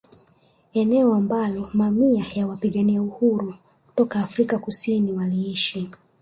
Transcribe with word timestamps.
Eneo 0.73 1.15
ambalo 1.15 1.69
mamia 1.73 2.25
ya 2.35 2.47
wapigania 2.47 3.01
uhuru 3.01 3.55
toka 3.95 4.19
Afrika 4.19 4.59
Kusini 4.59 5.11
waliishi 5.11 5.91